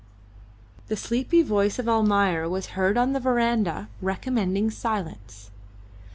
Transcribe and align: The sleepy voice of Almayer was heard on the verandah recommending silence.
The 0.87 0.95
sleepy 0.97 1.43
voice 1.43 1.77
of 1.77 1.87
Almayer 1.87 2.49
was 2.49 2.69
heard 2.73 2.97
on 2.97 3.13
the 3.13 3.19
verandah 3.19 3.87
recommending 4.01 4.71
silence. 4.71 5.51